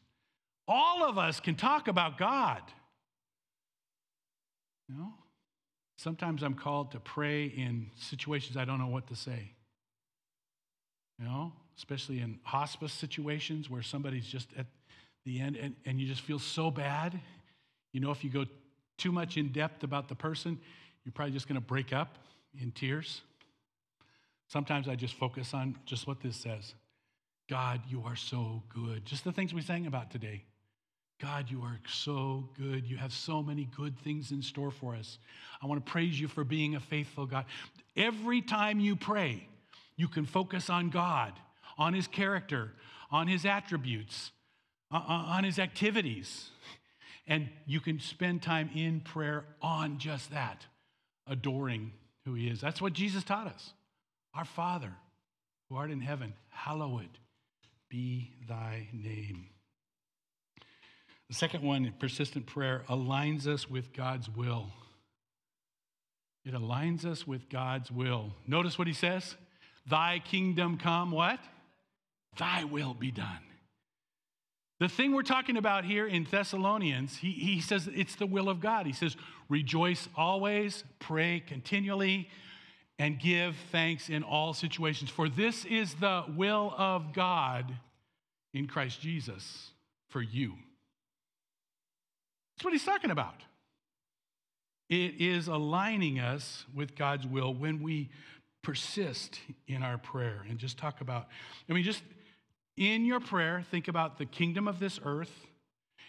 [0.66, 2.62] All of us can talk about God.
[4.88, 5.12] You know?
[5.98, 9.52] Sometimes I'm called to pray in situations I don't know what to say.
[11.18, 14.66] You know, especially in hospice situations where somebody's just at
[15.24, 17.20] the end and, and you just feel so bad.
[17.92, 18.46] You know, if you go
[18.96, 20.58] too much in depth about the person,
[21.04, 22.18] you're probably just going to break up
[22.60, 23.22] in tears.
[24.48, 26.74] Sometimes I just focus on just what this says
[27.48, 29.04] God, you are so good.
[29.04, 30.44] Just the things we sang about today.
[31.20, 32.86] God, you are so good.
[32.86, 35.18] You have so many good things in store for us.
[35.62, 37.44] I want to praise you for being a faithful God.
[37.96, 39.46] Every time you pray,
[39.96, 41.32] you can focus on God,
[41.78, 42.72] on His character,
[43.10, 44.32] on His attributes,
[44.90, 46.50] uh, uh, on His activities.
[47.26, 50.66] And you can spend time in prayer on just that,
[51.28, 51.92] adoring
[52.24, 52.60] who He is.
[52.60, 53.72] That's what Jesus taught us.
[54.34, 54.92] Our Father,
[55.68, 57.18] who art in heaven, hallowed
[57.88, 59.46] be thy name.
[61.28, 64.66] The second one, persistent prayer, aligns us with God's will.
[66.44, 68.32] It aligns us with God's will.
[68.46, 69.36] Notice what he says
[69.86, 71.38] Thy kingdom come, what?
[72.38, 73.38] Thy will be done.
[74.82, 78.58] The thing we're talking about here in Thessalonians, he, he says it's the will of
[78.58, 78.84] God.
[78.84, 79.14] He says,
[79.48, 82.28] rejoice always, pray continually,
[82.98, 85.08] and give thanks in all situations.
[85.08, 87.72] For this is the will of God
[88.54, 89.70] in Christ Jesus
[90.08, 90.54] for you.
[92.56, 93.36] That's what he's talking about.
[94.90, 98.10] It is aligning us with God's will when we
[98.62, 101.28] persist in our prayer and just talk about,
[101.70, 102.02] I mean, just
[102.76, 105.46] in your prayer, think about the kingdom of this earth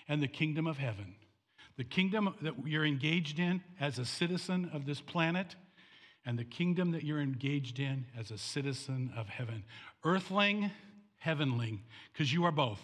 [0.07, 1.15] and the kingdom of heaven.
[1.77, 5.55] The kingdom that you're engaged in as a citizen of this planet,
[6.25, 9.63] and the kingdom that you're engaged in as a citizen of heaven.
[10.05, 10.71] Earthling,
[11.17, 12.79] heavenling, because you are both.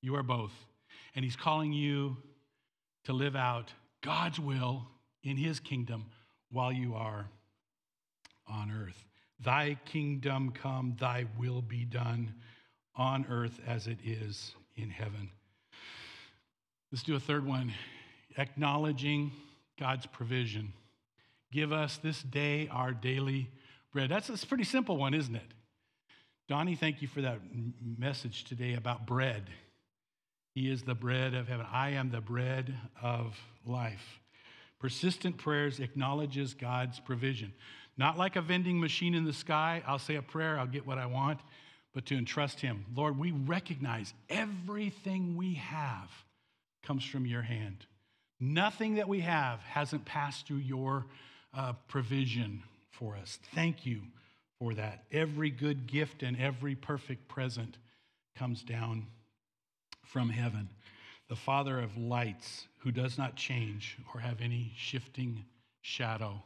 [0.00, 0.52] You are both.
[1.14, 2.16] And he's calling you
[3.04, 3.72] to live out
[4.02, 4.86] God's will
[5.22, 6.06] in his kingdom
[6.50, 7.26] while you are
[8.46, 9.09] on earth.
[9.42, 12.34] Thy kingdom come, thy will be done
[12.94, 15.30] on earth as it is in heaven.
[16.92, 17.72] Let's do a third one
[18.36, 19.32] acknowledging
[19.78, 20.72] God's provision.
[21.52, 23.48] Give us this day our daily
[23.92, 24.10] bread.
[24.10, 25.54] That's a pretty simple one, isn't it?
[26.48, 27.40] Donnie, thank you for that
[27.98, 29.50] message today about bread.
[30.54, 31.66] He is the bread of heaven.
[31.70, 34.20] I am the bread of life.
[34.80, 37.52] Persistent prayers acknowledges God's provision.
[37.96, 39.82] Not like a vending machine in the sky.
[39.86, 41.40] I'll say a prayer, I'll get what I want,
[41.92, 42.84] but to entrust Him.
[42.94, 46.10] Lord, we recognize everything we have
[46.82, 47.86] comes from your hand.
[48.38, 51.04] Nothing that we have hasn't passed through your
[51.52, 53.38] uh, provision for us.
[53.54, 54.00] Thank you
[54.58, 55.04] for that.
[55.12, 57.76] Every good gift and every perfect present
[58.36, 59.06] comes down
[60.04, 60.68] from heaven.
[61.28, 65.44] The Father of lights, who does not change or have any shifting
[65.82, 66.42] shadow.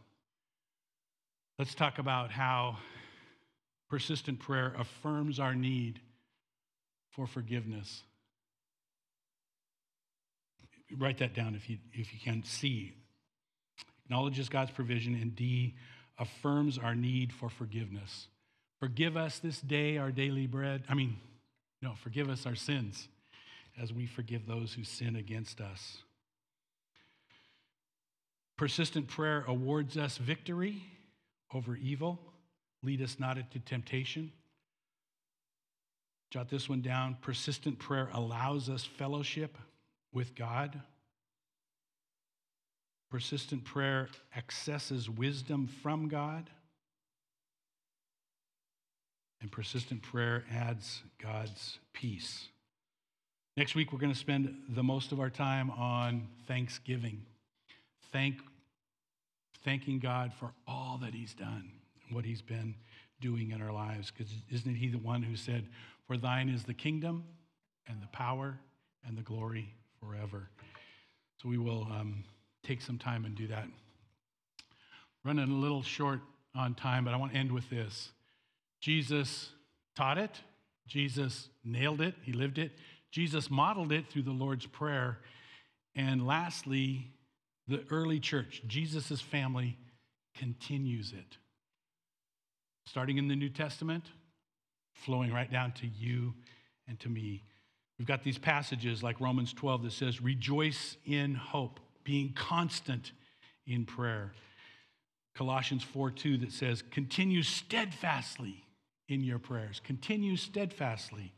[1.58, 2.78] Let's talk about how
[3.88, 6.00] persistent prayer affirms our need
[7.10, 8.02] for forgiveness.
[10.98, 12.92] Write that down if you, if you can see.
[14.04, 15.76] Acknowledges God's provision, and D,
[16.18, 18.26] affirms our need for forgiveness.
[18.80, 20.82] Forgive us this day our daily bread.
[20.88, 21.16] I mean,
[21.80, 23.08] no, forgive us our sins
[23.80, 25.98] as we forgive those who sin against us.
[28.56, 30.82] Persistent prayer awards us victory
[31.52, 32.20] over evil.
[32.83, 34.33] Lead us not into temptation.
[36.30, 37.16] Jot this one down.
[37.20, 39.57] Persistent prayer allows us fellowship
[40.12, 40.80] with God.
[43.11, 46.50] Persistent prayer accesses wisdom from God.
[49.40, 52.48] And persistent prayer adds God's peace.
[53.57, 57.22] Next week, we're going to spend the most of our time on Thanksgiving.
[58.11, 58.40] Thank
[59.64, 61.70] thanking God for all that He's done,
[62.11, 62.74] what He's been
[63.20, 64.11] doing in our lives.
[64.11, 65.66] Because isn't He the one who said,
[66.07, 67.24] For thine is the kingdom
[67.88, 68.59] and the power
[69.07, 70.48] and the glory forever?
[71.42, 72.24] So we will um,
[72.62, 73.66] take some time and do that.
[75.24, 76.20] Running a little short
[76.55, 78.11] on time, but I want to end with this.
[78.81, 79.50] Jesus
[79.96, 80.40] taught it,
[80.87, 82.72] Jesus nailed it, He lived it.
[83.11, 85.18] Jesus modeled it through the Lord's Prayer.
[85.94, 87.12] And lastly,
[87.66, 89.79] the early church, Jesus' family,
[90.35, 91.38] continues it.
[92.87, 94.05] Starting in the New Testament,
[94.92, 96.35] flowing right down to you
[96.87, 97.42] and to me.
[97.98, 103.12] We've got these passages like Romans 12 that says, Rejoice in hope, being constant
[103.66, 104.33] in prayer.
[105.35, 108.64] Colossians 4 2 that says, Continue steadfastly
[109.09, 109.81] in your prayers.
[109.85, 111.33] Continue steadfastly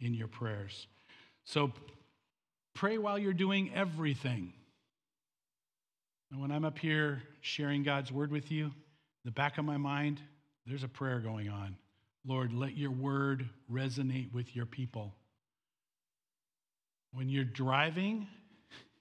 [0.00, 0.86] in your prayers.
[1.44, 1.72] So
[2.74, 4.52] pray while you're doing everything.
[6.30, 8.72] And when I'm up here sharing God's word with you,
[9.24, 10.20] the back of my mind,
[10.66, 11.76] there's a prayer going on.
[12.26, 15.14] Lord, let your word resonate with your people.
[17.12, 18.26] When you're driving,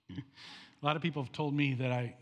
[0.11, 2.15] a lot of people have told me that I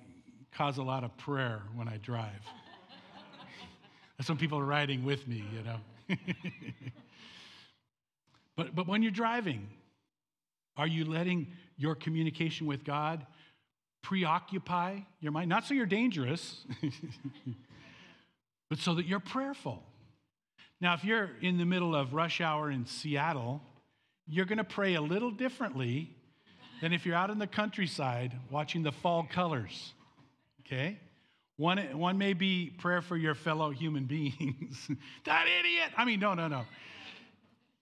[0.54, 2.32] cause a lot of prayer when I drive.
[4.18, 6.18] That's when people are riding with me, you know.
[8.56, 9.68] but, but when you're driving,
[10.78, 13.26] are you letting your communication with God
[14.04, 16.66] preoccupy your mind, not so you're dangerous,
[18.70, 19.82] but so that you're prayerful.
[20.80, 23.62] Now, if you're in the middle of rush hour in Seattle,
[24.28, 26.12] you're going to pray a little differently
[26.82, 29.94] than if you're out in the countryside watching the fall colors.
[30.62, 31.00] Okay?
[31.56, 34.90] One, one may be prayer for your fellow human beings.
[35.26, 35.92] that idiot!
[35.96, 36.66] I mean, no, no, no.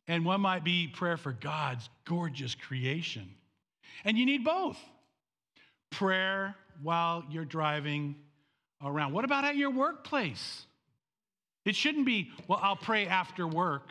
[0.08, 3.30] And one might be prayer for God's gorgeous creation
[4.04, 4.78] And you need both
[5.92, 8.16] prayer while you're driving
[8.84, 9.14] around.
[9.14, 10.66] What about at your workplace?
[11.66, 13.90] It shouldn't be, well, I'll pray after work.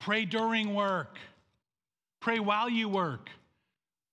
[0.00, 1.16] Pray during work.
[2.20, 3.30] Pray while you work.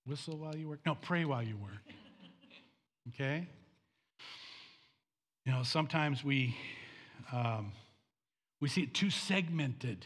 [0.07, 0.79] Whistle while you work.
[0.85, 1.83] No, pray while you work.
[3.09, 3.47] Okay?
[5.45, 6.55] You know, sometimes we
[7.31, 7.71] um,
[8.61, 10.05] we see it too segmented.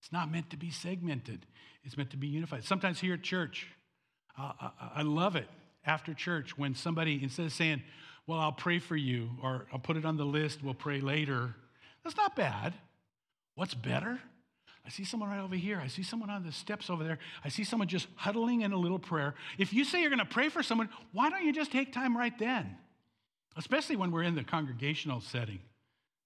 [0.00, 1.46] It's not meant to be segmented.
[1.84, 2.64] It's meant to be unified.
[2.64, 3.68] Sometimes here at church,
[4.36, 5.48] I, I love it
[5.84, 7.82] after church when somebody instead of saying,
[8.26, 10.62] "Well, I'll pray for you," or "I'll put it on the list.
[10.62, 11.54] We'll pray later."
[12.04, 12.74] That's not bad.
[13.54, 14.18] What's better?
[14.84, 15.80] I see someone right over here.
[15.82, 17.18] I see someone on the steps over there.
[17.44, 19.34] I see someone just huddling in a little prayer.
[19.58, 22.16] If you say you're going to pray for someone, why don't you just take time
[22.16, 22.76] right then?
[23.56, 25.60] Especially when we're in the congregational setting.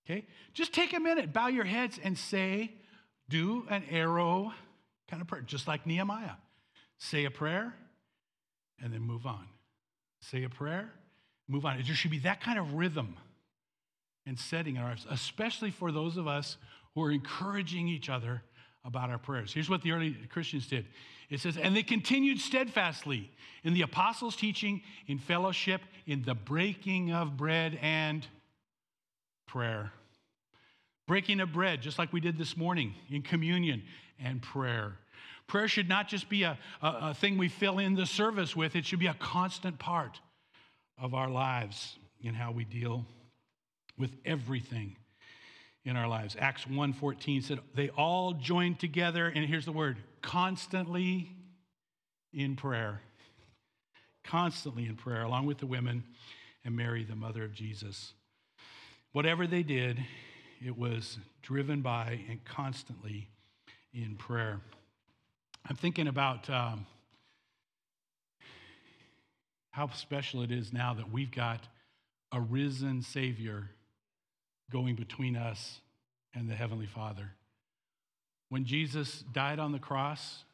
[0.07, 0.24] Okay?
[0.54, 2.72] Just take a minute, bow your heads, and say,
[3.28, 4.54] do an arrow
[5.09, 6.36] kind of prayer, just like Nehemiah.
[6.98, 7.74] Say a prayer
[8.83, 9.47] and then move on.
[10.20, 10.91] Say a prayer,
[11.49, 11.77] move on.
[11.77, 13.16] There should be that kind of rhythm
[14.27, 16.57] and setting in our lives, especially for those of us
[16.95, 18.43] who are encouraging each other
[18.85, 19.53] about our prayers.
[19.53, 20.87] Here's what the early Christians did
[21.29, 23.31] it says, and they continued steadfastly
[23.64, 28.24] in the apostles' teaching, in fellowship, in the breaking of bread and
[29.49, 29.93] prayer.
[31.09, 33.83] Breaking of bread, just like we did this morning in communion
[34.20, 34.99] and prayer.
[35.47, 38.74] Prayer should not just be a, a, a thing we fill in the service with,
[38.74, 40.20] it should be a constant part
[40.99, 43.05] of our lives in how we deal
[43.99, 44.97] with everything
[45.84, 46.36] in our lives.
[46.38, 51.30] Acts 1:14 said they all joined together and here's the word, constantly
[52.32, 53.01] in prayer.
[54.24, 56.03] Constantly in prayer along with the women
[56.64, 58.12] and Mary the mother of Jesus.
[59.12, 60.05] Whatever they did,
[60.64, 63.28] it was driven by and constantly
[63.94, 64.61] in prayer.
[65.69, 66.87] I'm thinking about um,
[69.73, 71.67] how special it is now that we've got
[72.31, 73.71] a risen Savior
[74.71, 75.81] going between us
[76.33, 77.33] and the Heavenly Father.
[78.49, 80.45] When Jesus died on the cross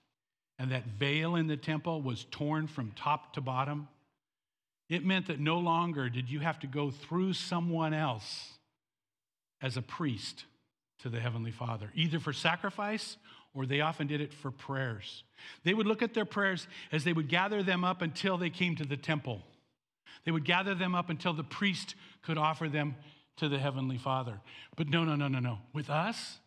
[0.59, 3.89] and that veil in the temple was torn from top to bottom,
[4.89, 8.53] it meant that no longer did you have to go through someone else
[9.61, 10.47] as a priest
[11.01, 13.19] to the Heavenly Father, either for sacrifice
[13.55, 15.25] or they often did it for prayers.
[15.65, 18.77] They would look at their prayers as they would gather them up until they came
[18.77, 19.43] to the temple.
[20.25, 22.97] They would gather them up until the priest could offer them
[23.37, 24.41] to the Heavenly Father.
[24.77, 25.59] But no, no, no, no, no.
[25.73, 26.39] With us,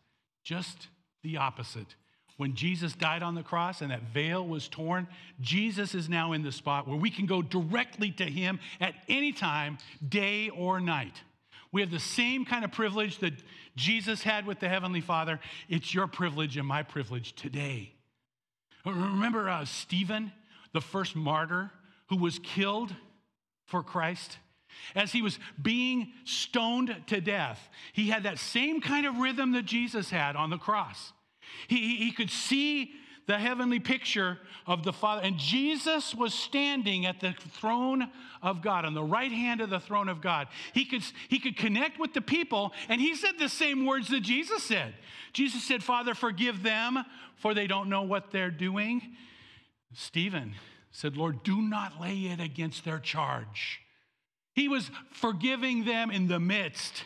[0.43, 0.87] just
[1.23, 1.95] the opposite.
[2.37, 5.07] When Jesus died on the cross and that veil was torn,
[5.39, 9.31] Jesus is now in the spot where we can go directly to Him at any
[9.31, 9.77] time,
[10.07, 11.21] day or night.
[11.75, 13.33] We have the same kind of privilege that
[13.75, 15.41] Jesus had with the Heavenly Father.
[15.67, 17.91] It's your privilege and my privilege today.
[18.85, 20.31] Remember uh, Stephen,
[20.71, 21.71] the first martyr
[22.07, 22.95] who was killed
[23.65, 24.37] for Christ?
[24.95, 29.65] As he was being stoned to death, he had that same kind of rhythm that
[29.65, 31.11] Jesus had on the cross.
[31.67, 32.93] He, he could see
[33.27, 35.21] the heavenly picture of the Father.
[35.21, 38.09] And Jesus was standing at the throne
[38.41, 40.47] of God, on the right hand of the throne of God.
[40.73, 44.21] He could, he could connect with the people, and he said the same words that
[44.21, 44.93] Jesus said.
[45.33, 46.99] Jesus said, Father, forgive them,
[47.37, 49.15] for they don't know what they're doing.
[49.93, 50.55] Stephen
[50.91, 53.81] said, Lord, do not lay it against their charge.
[54.53, 57.03] He was forgiving them in the midst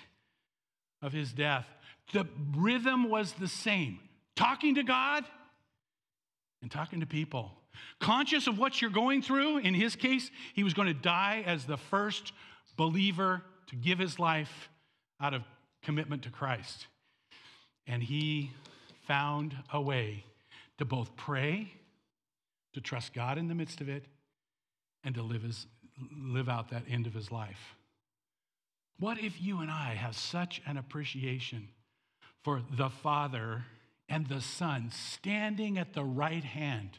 [1.01, 1.65] of his death.
[2.13, 3.99] The rhythm was the same
[4.36, 5.26] talking to God
[6.62, 7.51] and talking to people.
[7.99, 11.66] Conscious of what you're going through, in his case, he was going to die as
[11.66, 12.34] the first
[12.76, 14.70] believer to give his life
[15.22, 15.43] out of
[15.84, 16.88] commitment to Christ.
[17.88, 18.51] And he
[19.07, 20.24] found a way
[20.78, 21.72] to both pray,
[22.74, 24.05] to trust God in the midst of it,
[25.03, 25.66] and to live his
[26.18, 27.76] live out that end of his life.
[28.99, 31.70] What if you and I have such an appreciation
[32.43, 33.66] for the Father
[34.10, 36.97] and the Son standing at the right hand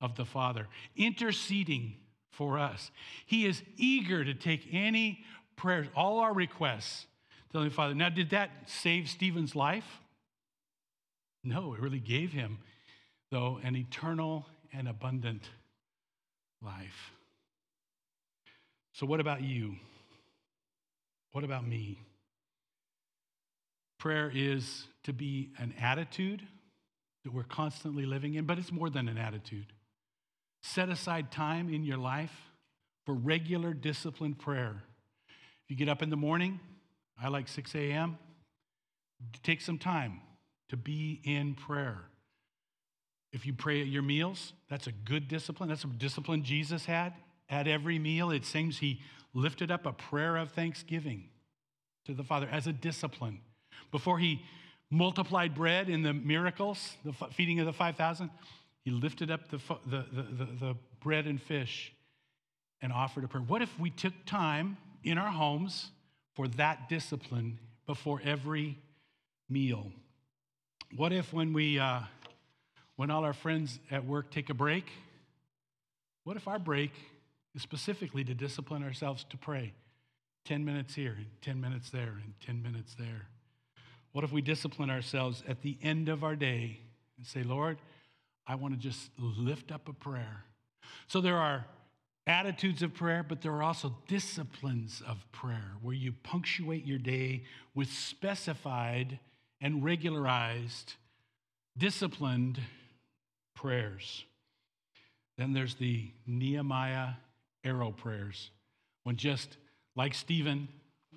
[0.00, 1.96] of the Father, interceding
[2.30, 2.90] for us?
[3.26, 5.24] He is eager to take any
[5.56, 7.06] prayers, all our requests
[7.52, 7.94] to the Father.
[7.94, 10.00] Now, did that save Stephen's life?
[11.44, 12.58] No, it really gave him,
[13.30, 15.48] though, an eternal and abundant
[16.62, 17.12] life.
[18.92, 19.76] So, what about you?
[21.32, 21.98] What about me?
[24.02, 26.42] Prayer is to be an attitude
[27.22, 29.72] that we're constantly living in, but it's more than an attitude.
[30.64, 32.36] Set aside time in your life
[33.06, 34.82] for regular disciplined prayer.
[35.28, 36.58] If you get up in the morning,
[37.16, 38.18] I like 6 a.m.,
[39.44, 40.18] take some time
[40.70, 41.98] to be in prayer.
[43.32, 45.68] If you pray at your meals, that's a good discipline.
[45.68, 47.12] That's a discipline Jesus had
[47.48, 48.32] at every meal.
[48.32, 49.00] It seems he
[49.32, 51.28] lifted up a prayer of thanksgiving
[52.06, 53.42] to the Father as a discipline.
[53.92, 54.42] Before he
[54.90, 58.30] multiplied bread in the miracles, the feeding of the 5,000,
[58.84, 61.92] he lifted up the, the, the, the, bread and fish
[62.80, 63.42] and offered a prayer.
[63.42, 65.90] What if we took time in our homes
[66.34, 68.78] for that discipline before every
[69.48, 69.90] meal?
[70.94, 72.02] What if when we, uh,
[72.96, 74.92] when all our friends at work take a break,
[76.22, 76.92] what if our break
[77.54, 79.72] is specifically to discipline ourselves to pray?
[80.44, 83.26] 10 minutes here, and 10 minutes there, and 10 minutes there.
[84.12, 86.78] What if we discipline ourselves at the end of our day
[87.16, 87.78] and say, Lord,
[88.46, 90.44] I want to just lift up a prayer.
[91.06, 91.64] So there are
[92.26, 97.44] attitudes of prayer, but there are also disciplines of prayer where you punctuate your day
[97.74, 99.18] with specified
[99.60, 100.94] and regularized,
[101.78, 102.60] disciplined
[103.54, 104.24] prayers.
[105.38, 107.10] Then there's the Nehemiah
[107.64, 108.50] arrow prayers,
[109.04, 109.56] when just
[109.96, 110.68] like Stephen,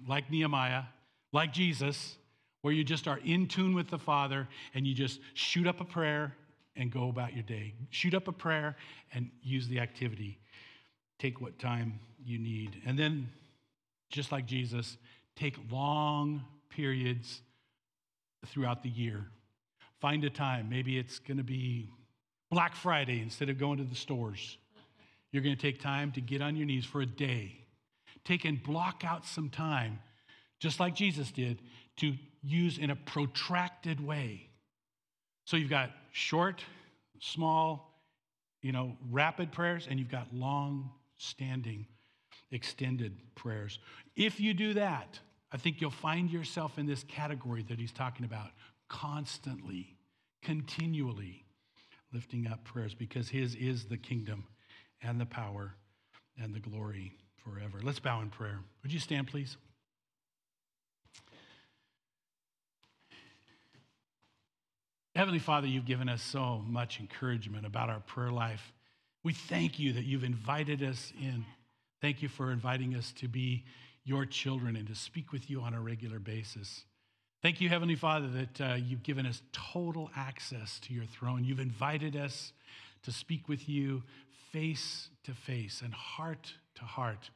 [0.08, 0.84] like Nehemiah,
[1.34, 2.16] like Jesus,
[2.66, 5.86] where you just are in tune with the Father and you just shoot up a
[5.86, 6.36] prayer
[6.76, 7.76] and go about your day.
[7.92, 8.76] Shoot up a prayer
[9.14, 10.40] and use the activity.
[11.20, 12.82] Take what time you need.
[12.84, 13.30] And then,
[14.10, 14.98] just like Jesus,
[15.36, 17.44] take long periods
[18.48, 19.28] throughout the year.
[20.02, 20.68] Find a time.
[20.68, 21.92] Maybe it's going to be
[22.50, 24.58] Black Friday instead of going to the stores.
[25.32, 27.60] You're going to take time to get on your knees for a day.
[28.24, 30.00] Take and block out some time,
[30.60, 31.62] just like Jesus did,
[31.98, 34.50] to use in a protracted way.
[35.46, 36.64] So you've got short,
[37.20, 38.02] small,
[38.62, 41.86] you know, rapid prayers, and you've got long standing,
[42.52, 43.80] extended prayers.
[44.16, 45.20] If you do that,
[45.52, 48.50] I think you'll find yourself in this category that he's talking about
[48.90, 49.98] constantly,
[50.42, 51.46] continually
[52.14, 54.46] lifting up prayers because his is the kingdom
[55.02, 55.76] and the power
[56.42, 57.80] and the glory forever.
[57.84, 58.60] Let's bow in prayer.
[58.84, 59.58] Would you stand, please?
[65.16, 68.74] Heavenly Father, you've given us so much encouragement about our prayer life.
[69.24, 71.46] We thank you that you've invited us in.
[72.02, 73.64] Thank you for inviting us to be
[74.04, 76.84] your children and to speak with you on a regular basis.
[77.42, 81.46] Thank you, Heavenly Father, that uh, you've given us total access to your throne.
[81.46, 82.52] You've invited us
[83.04, 84.04] to speak with you
[84.52, 87.30] face to face and heart to heart.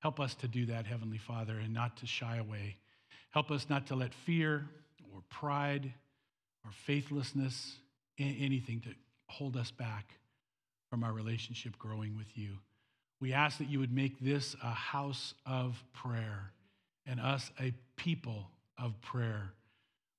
[0.00, 2.78] Help us to do that, Heavenly Father, and not to shy away.
[3.30, 4.66] Help us not to let fear
[5.14, 5.92] or pride
[6.64, 7.76] or faithlessness,
[8.18, 8.90] anything to
[9.28, 10.14] hold us back
[10.88, 12.58] from our relationship growing with you.
[13.20, 16.52] We ask that you would make this a house of prayer
[17.06, 19.52] and us a people of prayer.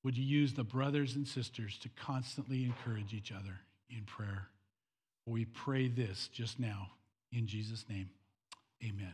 [0.03, 4.47] Would you use the brothers and sisters to constantly encourage each other in prayer?
[5.25, 6.91] We pray this just now
[7.31, 8.09] in Jesus' name.
[8.83, 9.13] Amen.